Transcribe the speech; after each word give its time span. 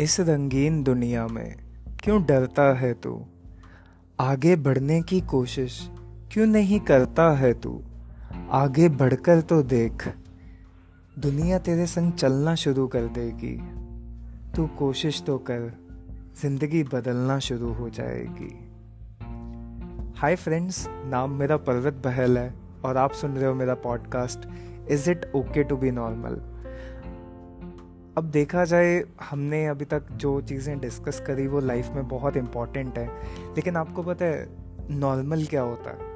इस 0.00 0.20
रंगीन 0.20 0.82
दुनिया 0.82 1.26
में 1.26 1.56
क्यों 2.04 2.24
डरता 2.24 2.62
है 2.74 2.94
तू? 2.94 3.26
आगे 4.20 4.56
बढ़ने 4.56 5.02
की 5.02 5.20
कोशिश 5.20 5.90
क्यों 6.32 6.46
नहीं 6.46 6.80
करता 6.80 7.30
है 7.30 7.52
तू? 7.54 7.82
आगे 8.50 8.88
बढ़कर 8.88 9.40
तो 9.40 9.62
देख, 9.62 10.08
दुनिया 11.18 11.58
तेरे 11.58 11.86
संग 11.86 12.12
चलना 12.12 12.54
शुरू 12.54 12.86
कर 12.86 13.02
देगी। 13.02 13.56
तू 14.56 14.66
कोशिश 14.66 15.22
तो 15.26 15.38
कर, 15.38 15.78
ज़िंदगी 16.42 16.82
बदलना 16.82 17.38
शुरू 17.38 17.72
हो 17.72 17.90
जाएगी। 17.90 18.52
हाय 20.16 20.36
फ्रेंड्स, 20.36 20.88
नाम 20.88 21.30
मेरा 21.30 21.56
पर्वत 21.56 21.94
बहल 21.94 22.38
है 22.38 22.54
और 22.84 22.96
आप 22.96 23.12
सुन 23.12 23.30
रहे 23.30 23.46
हो 23.46 23.54
मेरा 23.54 23.74
podcast, 23.74 24.48
is 24.90 25.10
it 25.10 25.32
okay 25.34 25.64
to 25.64 25.76
be 25.76 25.90
normal? 25.90 26.53
अब 28.18 28.24
देखा 28.24 28.64
जाए, 28.64 29.02
हमने 29.22 29.66
अभी 29.66 29.84
तक 29.84 30.10
जो 30.12 30.40
चीज़ें 30.40 30.78
डिस्कस 30.80 31.20
करी, 31.26 31.46
वो 31.46 31.60
लाइफ 31.60 31.90
में 31.94 32.06
बहुत 32.08 32.36
इंपॉर्टेंट 32.36 32.98
है। 32.98 33.06
लेकिन 33.56 33.76
आपको 33.76 34.02
पता 34.02 34.24
है 34.24 34.46
नॉर्मल 34.90 35.44
क्या 35.44 35.62
होता 35.62 35.90
है? 35.90 36.12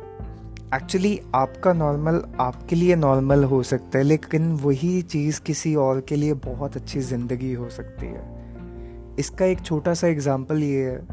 एक्चुअली 0.75 1.21
आपका 1.35 1.73
नॉर्मल 1.73 2.23
आपके 2.41 2.77
लिए 2.77 2.97
नॉर्मल 2.97 3.45
हो 3.45 3.63
सकता 3.63 3.99
है, 3.99 4.05
लेकिन 4.05 4.53
वही 4.57 5.01
चीज़ 5.05 5.41
किसी 5.43 5.75
और 5.77 6.01
के 6.01 6.17
लिए 6.17 6.35
बहुत 6.47 6.77
अच्छी 6.77 7.01
ज़िंदगी 7.03 7.53
हो 7.53 7.69
सकती 7.71 8.07
है। 8.07 9.17
इसका 9.19 9.45
एक 9.45 9.61
छोटा 9.61 9.95
सा 9.95 10.07
एग्ज़ाम्पल 10.07 10.63
ये 10.63 10.91
है। 10.91 11.07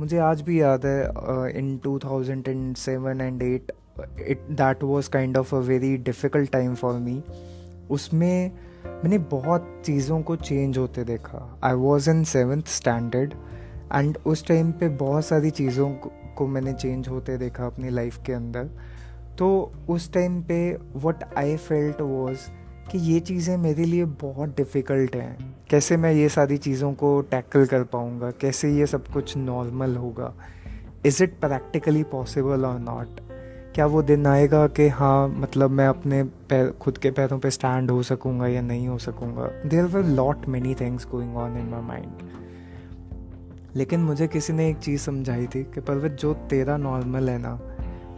मुझे 0.00 0.18
आज 0.20 0.40
भी 0.42 0.60
याद 0.60 0.86
है 0.86 1.58
in 1.58 1.76
two 1.84 1.98
thousand 1.98 2.48
and 2.48 2.76
seven 2.76 3.20
and 3.20 3.42
eight 3.42 3.72
it 4.20 4.40
that 4.52 4.82
was 4.82 5.10
kind 5.10 5.36
of 5.36 5.54
a 5.54 5.58
very 5.68 5.96
difficult 5.98 6.50
time 6.52 6.74
for 6.74 6.98
me 7.00 7.22
उसमें 7.90 8.52
मैंने 8.86 9.18
बहुत 9.18 9.82
चीज़ों 9.84 10.20
को 10.22 10.36
चेंज 10.36 10.78
होते 10.78 11.04
देखा। 11.04 11.60
I 11.64 11.72
was 11.72 12.10
in 12.10 12.24
seventh 12.24 12.62
standard 12.62 13.34
and 13.94 14.18
उस 14.26 14.46
टाइम 14.46 14.72
पे 14.72 14.88
बहुत 14.88 15.26
सारी 15.26 15.50
चीज़ों 15.50 15.90
को 16.36 16.46
मैंने 16.46 16.72
चेंज 16.72 17.08
होते 17.08 17.36
देखा 17.36 17.66
अपनी 17.66 17.90
लाइफ 17.90 18.18
के 18.26 18.32
अंदर। 18.32 18.70
तो 19.38 19.72
उस 19.88 20.12
टाइम 20.12 20.42
पे 20.42 20.78
वट 20.96 21.24
आई 21.36 21.56
फेल्ट 21.56 22.00
वॉज़ 22.00 22.38
कि 22.90 22.98
ये 22.98 23.20
चीज़ें 23.20 23.56
मेरे 23.56 23.84
लिए 23.84 24.04
बहुत 24.04 24.56
डिफ़िकल्ट 24.56 25.16
हैं। 25.16 25.56
कैसे 25.70 25.96
मैं 25.96 26.12
ये 26.12 26.28
सारी 26.28 26.56
चीज़ों 26.56 26.92
को 26.92 27.20
टैकल 27.20 27.66
कर 27.66 27.82
पाऊँगा? 27.82 28.30
कैसे 28.30 28.70
ये 28.70 28.86
सब 28.86 29.08
कुछ 29.08 29.36
नॉर्मल 29.36 29.96
होगा? 29.96 30.34
इज़ 31.06 31.22
इट 31.22 31.38
प्रैक्टिकली 31.40 32.02
पॉसिबल 32.02 32.64
और 32.64 32.78
नॉट 32.78 33.20
क्या 33.76 33.86
वो 33.86 34.02
दिन 34.02 34.26
आएगा 34.26 34.66
कि 34.66 34.88
हाँ 34.88 35.28
मतलब 35.28 35.70
मैं 35.70 35.86
अपने 35.86 36.24
खुद 36.70 36.98
के 36.98 37.10
पैरों 37.10 37.38
पे 37.38 37.50
स्टैंड 37.50 37.90
हो 37.90 38.02
सकूँगा 38.02 38.46
या 38.46 38.62
नहीं 38.62 38.88
हो 38.88 38.98
सकूँगा? 38.98 39.68
There 39.68 39.84
were 39.84 40.04
lot 40.04 40.46
many 40.46 40.74
things 40.74 41.06
going 41.06 41.36
on 41.36 41.58
in 41.58 41.66
my 41.66 41.80
mind 41.80 42.12
लेकिन 43.76 44.00
मुझे 44.00 44.26
किसी 44.26 44.52
ने 44.52 44.68
एक 44.68 44.76
चीज़ 44.76 45.00
समझाई 45.00 45.46
थी 45.46 45.62
कि 45.64 45.80
पर्वत, 45.80 46.10
जो 46.10 46.34
तेरा 46.34 46.76
नॉर्मल 46.76 47.28
है 47.28 47.38
ना, 47.38 47.60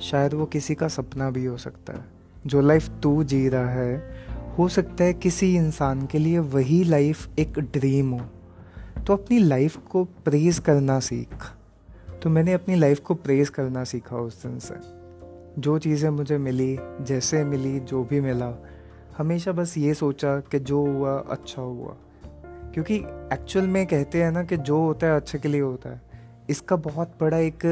शायद 0.01 0.35
वो 0.35 0.47
किसी 0.47 0.75
का 0.75 0.89
सपना 0.89 1.31
भी 1.31 1.45
हो 1.45 1.57
सकता 1.57 1.93
है। 1.93 2.05
जो 2.47 2.61
लाइफ 2.61 2.89
तू 3.03 3.25
जी 3.25 3.49
रहा 3.49 3.71
है, 3.71 4.15
हो 4.59 4.69
सकता 4.69 5.05
है 5.05 5.13
किसी 5.13 5.57
इंसान 5.57 6.07
के 6.07 6.19
लिए 6.19 6.39
वही 6.39 6.85
लाइफ 6.85 7.29
एक 7.39 7.59
ड्रीम 7.59 8.11
हो। 8.11 8.27
तो 9.07 9.13
अपनी 9.13 9.39
लाइफ 9.39 9.77
को 9.77 10.05
प्रेज़ 10.05 10.61
करना 10.61 11.01
सीख। 11.01 11.51
तो 12.23 12.31
मैंने 12.31 12.53
अपनी 12.53 12.75
लाइफ 12.75 13.01
को 13.01 13.15
प्रेज़ 13.15 13.51
करना 13.51 13.85
सीखा 13.85 14.17
उस 14.17 14.47
दिन 14.47 14.59
से। 14.59 14.98
जो 15.59 15.79
चीज़ें 15.79 16.11
मुझे 16.11 16.39
मिली, 16.39 16.79
जैसे 17.01 17.45
मिली, 17.45 17.81
जो 17.81 18.05
भी 18.05 18.21
मिला, 18.21 18.53
हमेशा 19.19 19.53
बस 19.53 19.77
ये 19.79 19.95
सोचा 19.95 20.41
कि 20.41 20.59
जो 20.59 20.85
हुआ 20.87 21.19
अच्छा 21.31 21.63
हुआ। 21.63 21.97
क्योंकि 22.75 22.97
एक्चुअल 23.33 23.67
में 23.67 23.87
कहते 23.87 24.23
हैं 24.23 24.31
ना 24.33 24.43
कि 24.45 24.57
जो 24.57 24.81
होता 24.81 25.07
है, 25.07 25.17
अच्छे 25.17 25.39
के 25.39 25.49
लिए 25.49 25.61
होता 25.61 25.91
है। 25.91 26.01
इसका 26.51 26.77
बहुत 26.77 27.17
बड़ा 27.21 27.37
एक 27.37 27.67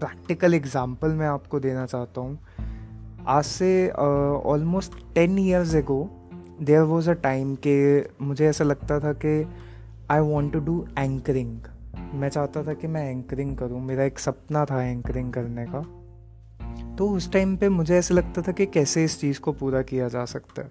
प्रैक्टिकल 0.00 0.54
एग्ज़ाम्पल 0.54 1.08
मैं 1.08 1.26
आपको 1.26 1.60
देना 1.60 1.86
चाहता 1.86 2.20
हूँ। 2.20 2.38
आज 3.26 3.44
से 3.44 3.90
almost 3.90 4.92
ten 5.14 5.38
years 5.38 5.74
ago 5.74 6.08
there 6.62 6.82
was 6.82 7.10
a 7.10 7.12
time 7.12 7.54
के 7.66 8.00
मुझे 8.24 8.46
ऐसा 8.46 8.64
लगता 8.64 8.98
था 9.00 9.12
कि 9.12 9.46
I 10.10 10.20
want 10.20 10.52
to 10.52 10.60
do 10.60 10.86
anchoring 10.98 11.60
मैं 12.14 12.28
चाहता 12.28 12.62
था 12.62 12.74
कि 12.74 12.86
मैं 12.86 13.10
एंकरिंग 13.10 13.56
करूँ। 13.56 13.80
मेरा 13.80 14.04
एक 14.04 14.18
सपना 14.18 14.64
था 14.64 14.82
एंकरिंग 14.82 15.32
करने 15.32 15.66
का। 15.68 15.84
तो 16.98 17.08
उस 17.08 17.32
टाइम 17.32 17.56
पे 17.56 17.68
मुझे 17.68 17.98
ऐसा 17.98 18.14
लगता 18.14 18.42
था 18.42 18.52
कि 18.52 18.66
कैसे 18.66 19.04
इस 19.04 19.20
चीज़ 19.20 19.40
को 19.40 19.52
पूरा 19.52 19.82
किया 19.82 20.08
जा 20.08 20.24
सकता 20.24 20.62
है। 20.62 20.70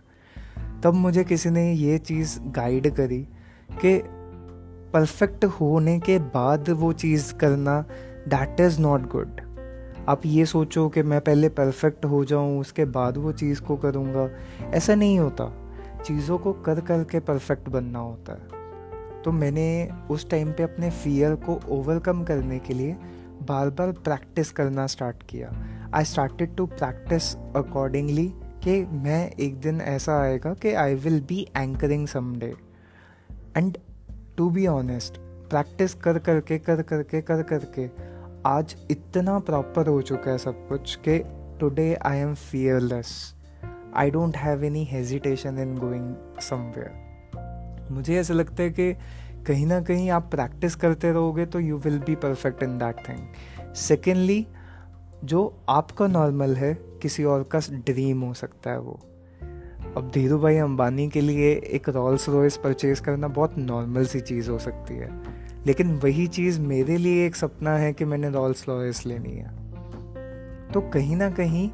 तब 0.82 0.94
मुझे 0.94 1.24
किसी 1.24 1.50
ने 1.50 1.74
ये 1.74 1.98
चीज़ 1.98 2.40
गाइड 2.40 2.96
करी 2.96 3.28
कि 3.72 4.04
परफेक्ट 4.94 5.46
होने 5.46 6.00
के 6.00 6.20
बाद 6.20 6.70
वो 6.70 6.94
चीज़ 6.94 7.34
करना 7.34 7.82
दैट 8.28 8.60
इज़ 8.60 8.80
नॉट 8.80 9.10
गुड 9.10 9.42
आप 10.10 10.22
ये 10.26 10.46
सोचो 10.46 10.90
कि 10.90 11.04
मैं 11.04 11.22
पहले 11.22 11.50
परफेक्ट 11.50 12.06
हो 12.06 12.26
जाऊँ, 12.26 12.60
उसके 12.60 12.86
बाद 12.86 13.18
वो 13.18 13.32
चीज़ 13.32 13.62
को 13.62 13.78
करूँगा। 13.78 14.30
ऐसा 14.70 14.96
नहीं 14.96 15.20
होता। 15.20 15.54
चीज़ों 16.06 16.38
को 16.38 16.54
कर 16.54 16.80
कर 16.80 17.04
के 17.04 17.20
परफेक्ट 17.20 17.70
बनना 17.70 18.00
होता 18.00 18.34
है। 18.34 18.58
तो 19.24 19.32
मैंने 19.32 19.90
उस 20.12 20.30
टाइम 20.30 20.52
पे 20.52 20.64
अपने 20.64 20.90
फियर 20.90 21.36
को 21.36 21.60
ओवरकम 21.70 22.24
करने 22.24 22.60
के 22.60 22.74
लिए 22.74 22.98
बार 23.48 23.70
बार 23.70 23.92
प्रैक्टिस 23.92 24.52
करना 24.52 24.88
स्टार्ट 24.88 25.24
किया। 25.24 25.77
I 25.96 26.04
started 26.04 26.56
to 26.56 26.66
practice 26.66 27.36
accordingly 27.56 28.28
कि 28.64 28.80
मैं 29.04 29.30
एक 29.32 29.60
दिन 29.62 29.82
ऐसा 29.82 30.20
आएगा 30.22 30.54
कि 30.54 30.74
I 30.74 30.96
will 30.96 31.20
be 31.22 31.46
anchoring 31.58 32.08
someday 32.08 32.54
and 33.58 33.78
to 34.38 34.50
be 34.50 34.66
honest 34.68 35.18
practice 35.50 35.94
कर 35.94 36.20
करके 36.20 36.58
कर 36.60 36.82
करके 36.82 37.22
कर 37.22 37.42
करके 37.44 37.90
आज 38.46 38.76
इतना 38.92 39.38
प्रॉपर 39.40 39.88
हो 39.88 40.02
चुका 40.02 40.32
है 40.32 40.38
सब 40.38 40.68
कुछ 40.68 40.96
कि 41.08 41.18
today 41.60 41.94
I 42.06 42.18
am 42.18 42.34
fearless 42.34 43.14
I 43.96 44.10
don't 44.10 44.38
have 44.38 44.64
any 44.64 44.84
hesitation 44.86 45.60
in 45.60 45.78
going 45.78 46.40
somewhere 46.42 47.88
मुझे 47.92 48.20
ऐसा 48.20 48.34
लगता 48.34 48.64
है 48.64 48.70
कि 48.70 48.94
कहीं 49.48 49.66
ना 49.66 49.80
कहीं 49.82 50.10
आप 50.10 50.30
प्रैक्टिस 50.32 50.76
करते 50.76 51.12
रहोगे 51.12 51.46
तो 51.46 51.60
you 51.60 51.78
will 51.78 52.00
be 52.00 52.16
perfect 52.16 52.64
in 52.64 52.78
that 52.78 52.98
thing 53.10 53.74
secondly 53.76 54.46
जो 55.24 55.58
आपका 55.70 56.08
नॉर्मल 56.08 56.56
है, 56.56 56.74
किसी 56.74 57.24
और 57.24 57.44
का 57.44 57.60
ड्रीम 57.60 58.22
हो 58.22 58.34
सकता 58.34 58.72
है 58.72 58.80
वो। 58.80 59.00
अब 59.98 60.12
धीरू 60.14 60.40
भाई 60.40 60.58
अंबानी 60.58 61.10
के 61.10 61.22
लिए 61.22 61.52
एक 61.52 61.90
रॉल्स 61.90 62.30
रॉयस 62.30 62.58
परचेज 62.58 63.00
करना 63.00 63.28
बहुत 63.28 63.58
नॉर्मल 63.58 64.06
सी 64.06 64.20
चीज़ 64.20 64.50
हो 64.50 64.60
सकती 64.60 64.94
है। 64.94 65.22
लेकिन 65.66 65.96
वही 65.96 66.28
चीज़ 66.28 66.60
मेरे 66.60 66.98
लिए 66.98 67.26
एक 67.26 67.36
सपना 67.36 67.78
है 67.78 67.94
कि 67.94 68.06
मैंने 68.06 68.30
रॉल्स 68.30 68.70
रॉयस 68.70 69.06
लेनी 69.06 69.34
है। 69.34 69.50
तो 70.72 70.82
कहीं 70.82 71.16
ना 71.16 71.30
कहीं, 71.30 71.72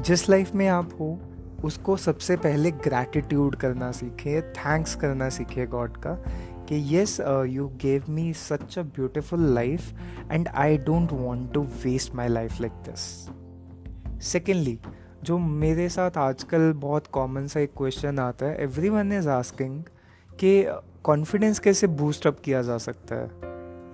जिस 0.00 0.28
लाइफ 0.30 0.54
में 0.54 0.68
आप 0.68 0.90
हो, 1.00 1.20
उसको 1.64 1.96
सबसे 1.96 2.36
पहले 2.36 2.70
ग्रैटिट्यूड 2.70 3.56
करना 3.56 3.92
सीखे 3.92 4.42
थैंक्स 4.42 4.94
करना 4.94 5.28
सीखे 5.28 5.66
गॉड 5.66 5.96
का 5.96 6.24
कि 6.68 6.74
yes 6.74 7.20
you 7.48 7.68
gave 7.82 8.04
me 8.08 8.32
such 8.32 8.78
a 8.78 8.82
beautiful 8.82 9.40
life 9.54 9.92
and 10.30 10.48
I 10.48 10.78
don't 10.78 11.12
want 11.12 11.52
to 11.52 11.62
waste 11.62 12.14
my 12.14 12.28
life 12.28 12.60
like 12.60 12.72
this 12.72 13.00
secondly 14.32 14.78
जो 15.24 15.38
मेरे 15.38 15.88
साथ 15.88 16.18
आजकल 16.18 16.72
बहुत 16.72 17.06
कॉमन 17.06 17.46
सा 17.46 17.60
एक 17.60 17.72
क्वेश्चन 17.76 18.18
आता 18.18 18.46
है 18.46 18.62
एवरी 18.62 18.88
वन 18.88 19.12
इज़ 19.12 19.28
आस्किंग 19.28 19.82
कि 20.30 20.64
कॉन्फिडेंस 21.04 21.58
कैसे 21.58 21.86
बूस्टअप 21.86 22.40
किया 22.40 22.62
जा 22.62 22.78
सकता 22.78 23.14
है? 23.14 23.30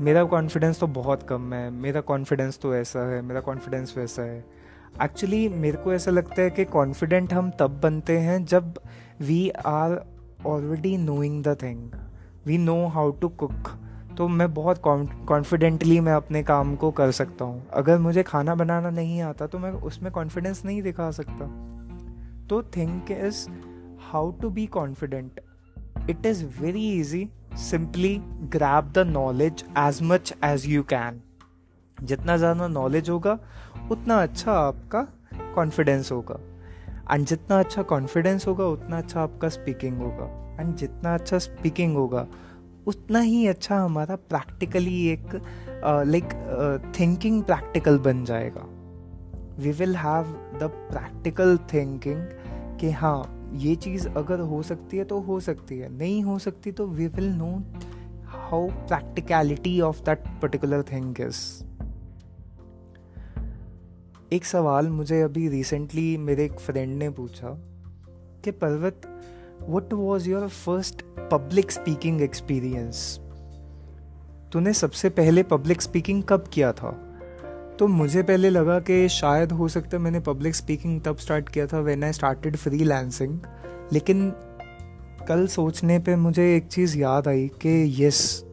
मेरा 0.01 0.25
कॉन्फिडेंस 0.25 0.81
तो 0.81 0.87
बहुत 0.87 1.23
कम 1.23 1.53
है, 1.55 1.71
मेरा 1.71 2.01
कॉन्फिडेंस 2.01 2.59
तो 2.63 2.75
ऐसा 2.75 3.01
है, 3.11 3.23
मेरा 3.23 3.41
कॉन्फिडेंस 3.41 3.95
वैसा 3.97 4.23
है। 4.23 4.45
एक्चुअली 5.03 5.49
मेरे 5.49 5.77
को 5.77 5.93
ऐसा 5.93 6.11
लगता 6.11 6.43
है 6.43 6.51
कि 6.51 6.65
कॉन्फिडेंट 6.65 7.33
हम 7.33 7.51
तब 7.51 7.81
बनते 7.81 8.19
हैं 8.19 8.45
जब 8.45 8.75
we 9.21 9.49
are 9.51 10.01
already 10.47 10.97
knowing 10.97 11.43
the 11.45 11.57
thing 11.63 11.91
we 12.47 12.59
know 12.59 12.87
how 12.89 13.11
to 13.13 13.29
cook 13.29 13.69
तो 14.19 14.27
मैं 14.29 14.53
बहुत 14.55 14.81
कॉन्फिडेंटली 14.85 15.99
मैं 16.01 16.13
अपने 16.13 16.43
काम 16.43 16.75
को 16.77 16.91
कर 16.91 17.11
सकता 17.11 17.45
हूँ। 17.45 17.69
अगर 17.73 17.99
मुझे 17.99 18.23
खाना 18.23 18.55
बनाना 18.55 18.91
नहीं 18.91 19.21
आता 19.23 19.47
तो 19.47 19.59
मैं 19.59 19.71
उसमें 19.83 20.11
कॉन्फिडेंस 20.13 20.65
नहीं 20.65 20.83
दिखा 20.83 21.11
सकता। 21.11 21.47
तो 22.49 22.63
think 22.77 23.11
is 23.11 23.47
how 24.11 24.31
to 24.33 24.51
be 24.51 24.67
confident 24.69 25.41
it 26.11 26.27
is 26.27 26.45
very 26.61 26.89
easy 26.93 27.29
simply 27.61 28.17
grasp 28.53 28.93
the 28.95 29.07
knowledge 29.09 29.65
as 29.79 30.03
much 30.03 30.35
as 30.45 30.67
you 30.67 30.83
can 30.83 31.21
जितना 31.99 32.37
ज़्यादा 32.37 32.69
नॉलेज 32.69 33.11
होगा, 33.11 33.39
उतना 33.91 34.23
अच्छा 34.23 34.53
आपका 34.53 35.07
कॉन्फिडेंस 35.55 36.13
होगा। 36.13 36.39
एंड 37.13 37.27
जितना 37.27 37.59
अच्छा 37.59 37.83
कॉन्फिडेंस 37.83 38.47
होगा, 38.47 38.65
उतना 38.67 38.99
अच्छा 38.99 39.21
आपका 39.23 39.49
स्पीकिंग 39.49 39.99
होगा। 39.99 40.27
एंड 40.61 40.75
जितना 40.77 41.15
अच्छा 41.15 41.39
स्पीकिंग 41.39 41.97
होगा, 41.97 42.27
उतना 42.87 43.21
ही 43.21 43.47
अच्छा 43.47 43.77
हमारा 43.77 44.17
प्रैक्टिकली 44.17 45.07
एक 45.09 45.35
लाइक 45.85 46.33
थिंकिंग 46.99 47.43
प्रैक्टिकल 47.43 47.99
बन 47.99 48.25
जाएगा। 48.25 48.67
We 49.59 49.71
will 49.71 49.97
have 49.97 50.25
the 50.61 50.71
practical 50.91 51.57
thinking 51.73 52.23
कि 52.81 52.91
हाँ 52.91 53.51
ये 53.55 53.75
चीज़ 53.77 54.09
अगर 54.09 54.41
हो 54.41 54.63
सकती 54.63 54.97
है 54.97 55.05
तो 55.05 55.21
हो 55.21 55.41
सकती 55.41 55.79
है। 55.79 55.89
नहीं 55.97 56.23
हो 56.23 56.39
सकती 56.39 56.73
तो 56.73 56.87
we 56.87 57.07
will 57.07 57.31
know 57.33 57.51
how 58.27 58.69
practicality 58.91 59.81
of 59.81 60.01
that 60.05 60.25
particular 60.43 60.83
thing 60.83 61.15
is 61.27 61.41
एक 64.33 64.45
सवाल 64.45 64.89
मुझे 64.89 65.23
अभी 65.23 65.49
रिसेंटली 65.49 66.17
मेरे 66.17 66.45
एक 66.45 66.53
फ्रेंड 66.53 66.99
ने 66.99 67.11
पूछा 67.11 67.49
कि, 68.45 68.51
पर्वत 68.51 69.23
what 69.69 69.93
was 69.93 70.31
your 70.31 70.49
first 70.49 71.03
public 71.03 71.71
speaking 71.71 72.23
experience 72.23 73.19
तूने 74.53 74.73
सबसे 74.73 75.11
पहले 75.11 75.43
पब्लिक 75.43 75.83
स्पीकिंग 75.83 76.23
कब 76.23 76.45
किया 76.53 76.73
था? 76.73 77.19
तो 77.79 77.87
मुझे 77.87 78.23
पहले 78.23 78.51
लगा 78.51 78.81
कि 78.81 79.09
शायद 79.09 79.53
हो 79.53 79.69
सकता 79.69 79.97
है 79.97 79.99
मैंने 79.99 80.21
पब्लिक 80.21 80.55
स्पीकिंग 80.55 81.01
तब 81.01 81.17
स्टार्ट 81.17 81.49
किया 81.49 81.67
था 81.67 81.81
when 81.81 82.05
I 82.05 82.13
started 82.13 82.57
free 82.57 82.79
lancing 82.79 83.39
लेकिन 83.93 84.31
कल 85.29 85.47
सोचने 85.47 85.99
पे 85.99 86.17
मुझे 86.17 86.57
एक 86.57 86.67
चीज़ 86.67 86.99
याद 86.99 87.29
आई 87.29 87.49
कि 87.49 88.05
yes 88.05 88.45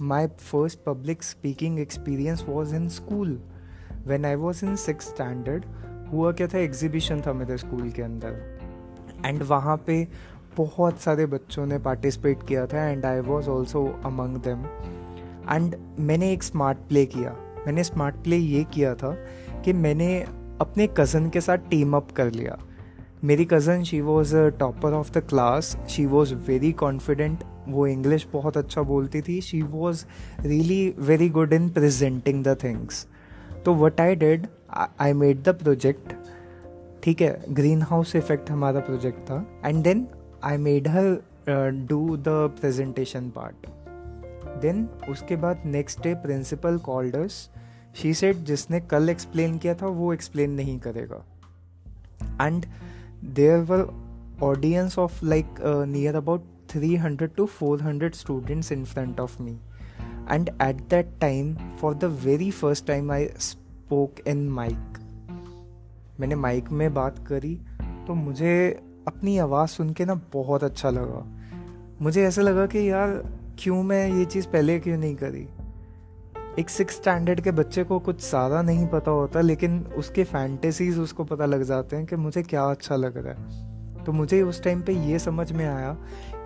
my 0.00 0.26
first 0.26 0.78
public 0.86 1.22
speaking 1.22 1.80
experience 1.80 2.44
was 2.48 2.74
in 2.74 2.88
school 2.88 3.42
when 4.06 4.24
I 4.24 4.34
was 4.34 4.64
in 4.66 4.76
six 4.76 5.08
standard 5.08 5.64
हुआ 6.12 6.32
क्या 6.32 6.46
था? 6.46 6.58
एग्जीबिशन 6.58 7.20
था 7.20 7.32
मेरे 7.32 7.56
स्कूल 7.58 7.90
के 7.90 8.02
अंदर। 8.02 9.24
एंड 9.26 9.42
वहाँ 9.42 9.76
पे 9.86 10.06
बहुत 10.56 11.00
सारे 11.00 11.26
बच्चों 11.26 11.66
ने 11.66 11.78
पार्टिसिपेट 11.78 12.46
किया 12.48 12.66
था 12.66 12.84
and 12.88 13.04
I 13.06 13.20
was 13.20 13.48
also 13.48 13.84
among 14.04 14.36
them 14.38 14.64
and 15.50 15.76
मैंने 16.00 16.32
एक 16.32 16.42
स्मार्ट 16.42 16.78
प्ले 16.88 17.04
किया। 17.06 17.36
मैंने 17.66 17.84
स्मार्ट 17.84 18.16
प्ले 18.16 18.36
ये 18.36 18.64
किया 18.64 18.94
था 18.94 19.14
कि 19.64 19.72
मैंने 19.72 20.20
अपने 20.60 20.86
कज़न 20.96 21.28
के 21.30 21.40
साथ 21.40 21.58
टीम 21.70 21.96
अप 21.96 22.10
कर 22.10 22.30
लिया। 22.32 22.58
मेरी 23.24 23.44
cousin 23.44 23.82
she 23.84 24.00
was 24.00 24.36
a 24.36 24.48
topper 24.58 24.92
of 24.92 25.12
the 25.12 25.22
class 25.28 25.76
she 25.88 26.06
was 26.06 26.34
very 26.48 26.72
confident 26.72 27.44
वो 27.68 27.86
इंग्लिश 27.86 28.26
बहुत 28.32 28.56
अच्छा 28.56 28.82
बोलती 28.82 29.22
थी। 29.22 29.40
She 29.40 29.62
was 29.62 30.04
really 30.40 30.94
very 30.98 31.28
good 31.28 31.52
in 31.52 31.68
presenting 31.68 32.44
the 32.44 32.56
things 32.62 33.06
तो 33.64 33.74
what 33.74 34.00
I 34.00 34.14
did 34.14 34.46
I 35.00 35.12
made 35.12 35.42
the 35.42 35.48
project 35.48 36.12
ठीक 37.02 37.22
है 37.22 37.54
ग्रीन 37.54 37.82
हाउस 37.82 38.16
इफ़ेक्ट 38.16 38.50
हमारा 38.50 38.80
project 38.80 39.18
था 39.18 39.46
and 39.64 39.82
then 39.84 40.06
I 40.44 40.56
made 40.56 40.88
her 40.88 41.16
do 41.88 42.16
the 42.16 42.24
presentation 42.60 43.30
part 43.30 43.66
then 44.62 44.88
उसके 45.10 45.36
बाद 45.36 45.62
next 45.66 46.02
day 46.02 46.14
principal 46.14 46.78
called us 46.78 47.48
she 47.96 48.14
said 48.14 48.36
जिसने 48.36 48.80
कल 48.80 49.08
explain 49.08 49.58
किया 49.58 49.74
था, 49.74 49.86
वो 49.86 50.12
एक्सप्लेन 50.12 50.50
नहीं 50.50 50.78
करेगा. 50.78 51.24
And 52.46 52.66
there 53.24 53.58
were 53.60 53.86
audience 54.42 54.98
of 54.98 55.24
like 55.24 55.46
near 55.88 56.14
about 56.14 56.44
three 56.70 56.94
hundred 56.96 57.30
to 57.36 57.46
four 57.46 57.82
hundred 57.82 58.14
students 58.14 58.72
in 58.72 58.84
front 58.84 59.20
of 59.20 59.42
me 59.42 59.56
and 60.30 60.50
at 60.60 60.80
that 60.88 61.06
time, 61.20 61.56
for 61.80 61.94
the 61.94 62.08
very 62.26 62.50
first 62.50 62.86
time, 62.86 63.10
I 63.10 63.28
spoke 63.38 64.20
in 64.26 64.48
mic. 64.58 64.98
मैंने 66.20 66.34
mic 66.34 66.70
में 66.70 66.94
बात 66.94 67.26
करी 67.28 67.54
तो 68.06 68.14
मुझे 68.14 68.80
अपनी 69.08 69.38
आवाज़ 69.38 69.70
सुन 69.70 69.92
के 69.92 70.04
ना 70.04 70.14
बहुत 70.32 70.64
अच्छा 70.64 70.90
लगा। 70.90 71.24
मुझे 72.02 72.22
ऐसा 72.24 72.42
लगा 72.42 72.66
कि 72.66 72.90
यार, 72.90 73.10
क्यों 73.58 73.82
मैं 73.82 74.14
ये 74.14 74.24
चीज़ 74.24 74.46
पहले 74.46 74.80
क्यों 74.80 74.98
नहीं 74.98 75.16
करी? 75.16 75.48
एक 76.58 76.70
सिक्स 76.70 76.96
स्टैंडर्ड 76.96 77.40
के 77.40 77.50
बच्चे 77.50 77.84
को 77.84 77.98
कुछ 77.98 78.28
ज़्यादा 78.28 78.62
नहीं 78.62 78.86
पता 78.86 79.10
होता, 79.10 79.40
लेकिन 79.40 79.86
उसके 79.96 80.24
फैंटेसीज 80.24 80.98
उसको 80.98 81.24
पता 81.24 81.46
लग 81.46 81.62
जाते 81.62 81.96
हैं 81.96 82.06
कि 82.06 82.16
मुझे 82.16 82.42
क्या 82.42 82.64
अच्छा 82.64 82.96
लग 82.96 83.16
रहा 83.16 83.34
है। 83.34 84.04
तो 84.04 84.12
मुझे 84.12 84.42
उस 84.42 84.62
टाइम 84.62 84.82
पे 84.82 84.92
ये 84.92 85.18
समझ 85.18 85.52
में 85.52 85.66
आया 85.66 85.96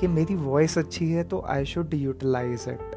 कि 0.01 0.07
मेरी 0.07 0.35
वॉइस 0.35 0.79
अच्छी 0.79 1.11
है 1.13 1.25
तो 1.25 1.45
I 1.49 1.65
should 1.65 1.95
utilize 1.95 2.65
it 2.69 2.96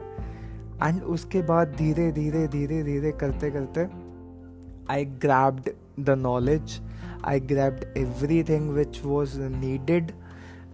and 0.84 1.04
उसके 1.04 1.42
बाद 1.42 1.68
धीरे 1.68 2.12
धीरे 2.12 2.48
धीरे 2.48 2.84
धीरे 2.84 3.12
करते 3.12 3.52
करते 3.52 3.88
I 4.94 5.06
grabbed 5.06 5.70
the 6.00 6.10
knowledge 6.10 6.81
I 7.26 7.40
grabbed 7.40 7.98
every 7.98 8.44
thing 8.44 8.70
which 8.70 9.02
was 9.06 9.42
needed 9.42 10.12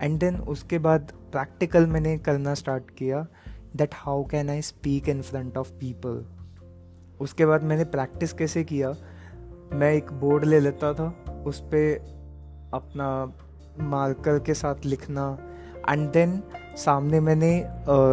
and 0.01 0.19
then 0.19 0.35
उसके 0.35 0.79
बाद 0.79 1.11
प्रैक्टिकल 1.31 1.87
मैंने 1.87 2.17
करना 2.17 2.53
स्टार्ट 2.53 2.91
किया 2.97 3.27
that 3.75 3.89
how 3.93 4.23
can 4.23 4.49
I 4.49 4.61
speak 4.61 5.09
in 5.09 5.21
front 5.21 5.57
of 5.57 5.71
people 5.71 6.25
उसके 7.21 7.45
बाद 7.45 7.63
मैंने 7.63 7.83
प्रैक्टिस 7.83 8.33
कैसे 8.33 8.63
किया? 8.63 8.93
मैं 9.71 9.93
एक 9.93 10.13
बोर्ड 10.13 10.45
ले 10.45 10.59
लेता 10.59 10.93
था 10.93 11.35
उस 11.47 11.61
पर 11.61 11.97
अपना 12.73 13.33
मार्कर 13.79 14.39
के 14.39 14.53
साथ 14.53 14.75
लिखना. 14.85 15.37
एंड 15.89 16.11
देन 16.11 16.43
सामने 16.77 17.19
मैंने 17.19 17.51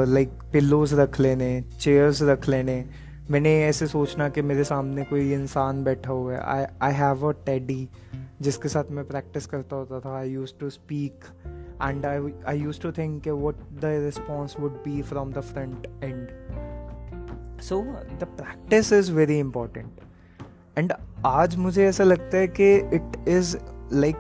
लाइक 0.09 0.31
पिल्लोज 0.53 0.94
रख 0.94 1.20
लेने 1.20 1.61
चेयर्स 1.81 2.23
रख 2.23 2.49
लेने। 2.49 2.85
मैंने 3.31 3.64
ऐसे 3.64 3.87
सोचना 3.87 4.29
कि 4.29 4.43
मेरे 4.43 4.64
सामने 4.64 5.05
कोई 5.05 5.32
इंसान 5.32 5.82
बैठा 5.85 6.12
हुआ 6.12 6.32
है। 6.32 6.41
आई 6.41 6.64
आई 6.82 6.93
हैव 6.93 7.29
अ 7.29 7.32
टेडी 7.47 7.88
जिसके 8.41 8.69
साथ 8.69 8.91
मैं 8.91 9.05
प्रैक्टिस 9.09 9.47
करता 9.47 9.76
होता 9.76 10.00
था। 10.00 10.17
I 10.19 10.31
use 10.31 10.53
to 10.61 10.70
speak 10.70 11.25
and 11.82 12.06
I 12.06 12.32
I 12.49 12.61
use 12.61 12.81
to 12.81 12.93
think 12.93 13.29
what 13.29 13.56
the 13.81 13.85
response 13.85 14.56
would 14.61 14.73
be 14.73 15.03
from 15.03 15.32
the 15.32 15.41
front 15.41 15.87
and 16.05 16.29
so 17.62 17.82
the 18.20 18.25
practice 18.25 18.93
is 18.93 19.12
very 19.12 19.38
important 19.38 20.00
and 20.79 20.93
आज 21.26 21.56
मुझे 21.56 21.87
ऐसा 21.87 22.05
लगता 22.05 22.37
है 22.37 22.49
कि 22.49 22.75
it 22.76 23.29
is 23.29 23.56
like 23.93 24.17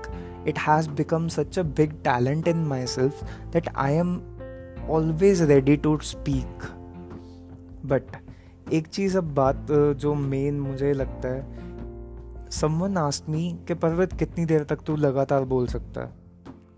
it 0.50 0.56
has 0.58 0.86
become 0.98 1.26
such 1.30 1.56
a 1.60 1.62
big 1.78 1.92
talent 2.02 2.48
in 2.52 2.62
myself 2.70 3.20
that 3.52 3.68
I 3.82 3.90
am 3.98 4.08
always 4.90 5.40
ready 5.40 5.76
to 5.76 5.98
speak 5.98 6.58
but 7.86 8.02
एक 8.72 8.86
चीज़ 8.86 9.18
अब 9.18 9.34
बात 9.34 9.66
जो 9.72 10.14
मेन 10.14 10.60
मुझे 10.60 10.92
लगता 10.92 11.28
है 11.28 11.62
समवन 12.50 12.96
आस्ट 12.96 13.24
कि 13.66 13.74
पर्वत, 13.74 14.12
कितनी 14.12 14.44
देर 14.44 14.64
तक 14.64 14.76
तू 14.86 14.96
लगातार 14.96 15.44
बोल 15.44 15.66
सकता? 15.66 16.00
है 16.00 16.12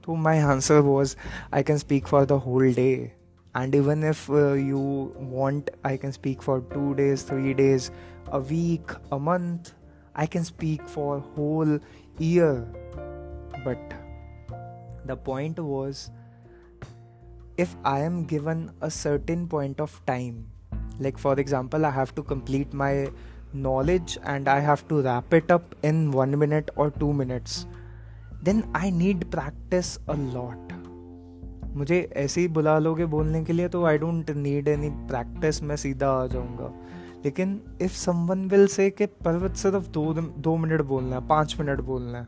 तो 0.04 0.14
my 0.14 0.38
answer 0.38 0.78
was 0.78 1.16
I 1.54 1.62
can 1.62 1.76
speak 1.76 2.06
for 2.06 2.24
the 2.24 2.32
whole 2.32 2.74
day 2.74 3.12
and 3.56 3.74
even 3.74 4.04
if 4.04 4.32
you 4.54 5.12
want 5.20 5.70
I 5.86 5.96
can 5.96 6.10
speak 6.10 6.42
for 6.42 6.70
two 6.74 6.92
days 6.92 7.24
three 7.24 7.54
days 7.54 7.90
a 8.30 8.38
week 8.38 8.92
a 9.12 9.16
month 9.16 9.58
I 10.16 10.26
can 10.26 10.42
speak 10.42 10.82
for 10.82 11.18
whole 11.38 11.80
year 12.20 12.54
but 13.58 14.04
the 15.06 15.10
point 15.26 15.60
was 15.60 16.10
if 17.56 17.76
I 17.84 18.00
am 18.00 18.24
given 18.24 18.70
a 18.80 18.90
certain 18.90 19.46
point 19.46 19.80
of 19.80 20.00
time, 20.06 20.46
like 20.98 21.18
for 21.18 21.38
example, 21.38 21.86
I 21.86 21.90
have 21.90 22.14
to 22.16 22.22
complete 22.22 22.72
my 22.72 23.08
knowledge 23.52 24.18
and 24.24 24.48
I 24.48 24.60
have 24.60 24.86
to 24.88 25.02
wrap 25.02 25.32
it 25.32 25.50
up 25.50 25.74
in 25.82 26.10
one 26.10 26.36
minute 26.38 26.70
or 26.76 26.90
two 26.90 27.12
minutes, 27.12 27.66
then 28.42 28.68
I 28.74 28.90
need 28.90 29.30
practice 29.30 29.98
a 30.08 30.16
lot. 30.16 30.72
मुझे 31.76 31.98
ऐसे 32.16 32.40
ही 32.40 32.48
बुला 32.56 32.78
लोगे 32.78 33.04
बोलने 33.12 33.42
के 33.44 33.52
लिए 33.52 33.68
तो 33.68 33.84
I 33.84 33.98
don't 33.98 34.30
need 34.30 34.68
any 34.68 34.90
practice 35.08 35.62
मैं 35.62 35.76
सीधा 35.76 36.10
आ 36.22 36.26
जाऊँगा 36.26 36.70
लेकिन 37.24 37.60
इफ़ 37.82 37.92
समवन 37.98 38.46
विल 38.48 38.66
से 38.74 38.88
कि 38.90 39.06
पर्वत 39.24 39.56
सिर्फ़ 39.56 39.88
दो 39.96 40.12
दो 40.14 40.56
मिनट 40.56 40.82
बोलना 40.92 41.16
है 41.16 41.26
पाँच 41.28 41.56
मिनट 41.60 41.80
बोलना 41.88 42.18
है 42.18 42.26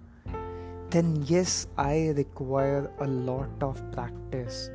then 0.90 1.24
yes, 1.26 1.66
I 1.76 2.12
require 2.16 2.90
a 3.00 3.06
lot 3.06 3.50
of 3.60 3.82
practice. 3.92 4.70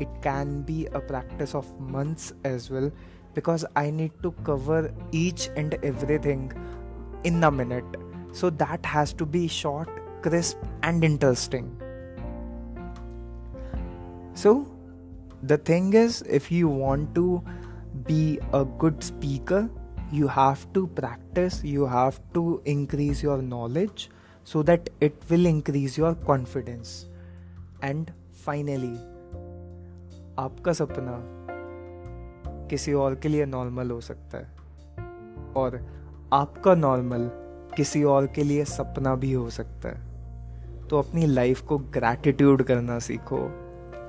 It 0.00 0.08
can 0.22 0.62
be 0.62 0.86
a 0.86 1.00
practice 1.00 1.54
of 1.54 1.68
months 1.80 2.32
as 2.44 2.70
well 2.70 2.90
because 3.34 3.64
I 3.74 3.90
need 3.90 4.12
to 4.22 4.32
cover 4.44 4.92
each 5.12 5.50
and 5.56 5.74
everything 5.82 6.52
in 7.24 7.42
a 7.42 7.50
minute. 7.50 7.84
So 8.32 8.50
that 8.50 8.84
has 8.84 9.12
to 9.14 9.26
be 9.26 9.48
short, 9.48 9.88
crisp, 10.22 10.58
and 10.82 11.02
interesting. 11.04 11.80
So, 14.34 14.66
the 15.42 15.58
thing 15.58 15.92
is, 15.92 16.22
if 16.22 16.50
you 16.50 16.68
want 16.68 17.14
to 17.14 17.42
be 18.04 18.38
a 18.52 18.64
good 18.64 19.02
speaker, 19.02 19.70
you 20.10 20.26
have 20.28 20.70
to 20.72 20.88
practice, 20.88 21.62
you 21.64 21.86
have 21.86 22.20
to 22.34 22.60
increase 22.64 23.22
your 23.22 23.40
knowledge 23.40 24.10
so 24.44 24.62
that 24.62 24.90
it 25.00 25.14
will 25.30 25.46
increase 25.46 25.98
your 25.98 26.14
confidence 26.30 26.92
and 27.82 28.12
finally 28.46 28.96
आपका 30.38 30.72
सपना 30.72 31.18
किसी 32.70 32.92
और 32.92 33.14
के 33.14 33.28
लिए 33.28 33.46
normal 33.46 33.90
हो 33.90 34.00
सकता 34.00 34.38
है 34.38 34.52
और 35.56 35.78
आपका 36.32 36.74
नॉर्मल 36.74 37.30
किसी 37.76 38.02
और 38.04 38.26
के 38.26 38.44
लिए 38.44 38.64
सपना 38.64 39.14
भी 39.14 39.32
हो 39.32 39.48
सकता 39.50 39.88
है 39.88 40.88
तो 40.88 40.98
अपनी 40.98 41.26
लाइफ 41.26 41.60
को 41.60 41.78
ग्रैटिट्यूड 41.78 42.62
करना 42.62 42.98
सीखो 42.98 43.40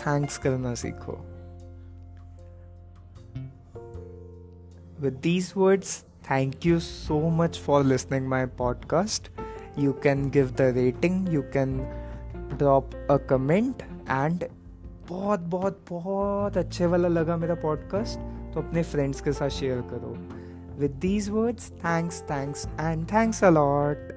थैंक्स 0.07 0.37
करना 0.37 0.73
सीखो 0.75 1.21
with 5.03 5.17
these 5.23 5.47
words 5.61 5.89
thank 6.23 6.65
you 6.65 6.79
so 6.79 7.17
much 7.39 7.57
for 7.59 7.79
listening 7.83 8.29
my 8.29 8.45
podcast 8.61 9.44
you 9.77 9.93
can 10.05 10.29
give 10.29 10.55
the 10.55 10.67
rating, 10.73 11.17
you 11.35 11.43
can 11.55 11.79
drop 12.57 12.93
a 13.09 13.19
comment 13.31 13.83
and 14.09 14.43
बहुत 15.09 15.39
बहुत 15.39 15.85
बहुत 15.89 16.57
अच्छे 16.57 16.85
वाला 16.85 17.07
लगा 17.07 17.37
मेरा 17.37 17.55
पॉडकास्ट 17.55 18.19
तो 18.53 18.61
अपने 18.61 18.83
फ्रेंड्स 18.83 19.21
के 19.21 19.33
साथ 19.33 19.49
शेयर 19.49 19.81
करो। 19.81 20.15
With 20.79 20.91
these 20.91 21.29
words 21.29 21.71
thanks 21.71 22.21
thanks 22.21 22.67
and 22.79 23.05
thanks 23.05 23.43
a lot 23.43 24.14